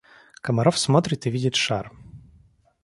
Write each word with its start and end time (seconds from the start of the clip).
Комаров 0.41 0.79
смотрит 0.79 1.27
и 1.27 1.29
видит 1.29 1.53
шар. 1.53 1.91